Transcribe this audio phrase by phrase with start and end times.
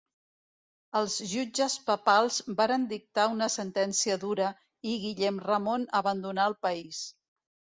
[0.99, 4.49] Els jutges papals varen dictar una sentència dura
[4.93, 7.05] i Guillem Ramon abandonà el país.